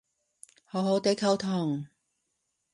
[0.65, 1.85] 好好哋溝通